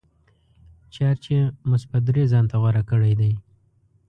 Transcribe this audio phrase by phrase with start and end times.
[0.93, 1.41] چارج یې
[1.71, 3.31] مثبت درې ځانته غوره کړی دی.